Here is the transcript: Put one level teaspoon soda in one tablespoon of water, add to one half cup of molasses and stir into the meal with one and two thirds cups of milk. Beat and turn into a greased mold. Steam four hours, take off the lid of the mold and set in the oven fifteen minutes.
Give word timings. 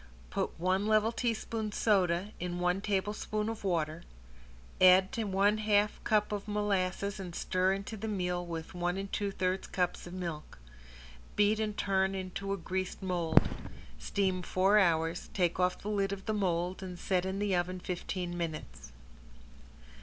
Put 0.31 0.59
one 0.59 0.87
level 0.87 1.11
teaspoon 1.11 1.71
soda 1.73 2.31
in 2.39 2.57
one 2.59 2.81
tablespoon 2.81 3.49
of 3.49 3.63
water, 3.63 4.01
add 4.81 5.11
to 5.11 5.25
one 5.25 5.59
half 5.59 6.03
cup 6.03 6.31
of 6.31 6.47
molasses 6.47 7.19
and 7.19 7.35
stir 7.35 7.73
into 7.73 7.95
the 7.95 8.07
meal 8.07 8.43
with 8.43 8.73
one 8.73 8.97
and 8.97 9.13
two 9.13 9.29
thirds 9.29 9.67
cups 9.67 10.07
of 10.07 10.13
milk. 10.13 10.57
Beat 11.35 11.59
and 11.59 11.77
turn 11.77 12.15
into 12.15 12.51
a 12.51 12.57
greased 12.57 13.03
mold. 13.03 13.47
Steam 13.99 14.41
four 14.41 14.79
hours, 14.79 15.29
take 15.35 15.59
off 15.59 15.77
the 15.77 15.87
lid 15.87 16.11
of 16.11 16.25
the 16.25 16.33
mold 16.33 16.81
and 16.81 16.97
set 16.97 17.23
in 17.23 17.37
the 17.37 17.55
oven 17.55 17.79
fifteen 17.79 18.35
minutes. 18.35 18.91